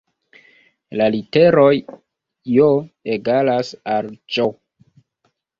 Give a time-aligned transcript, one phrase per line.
[1.01, 1.75] La literoj
[2.55, 2.71] J
[3.19, 4.49] egalas al Ĝ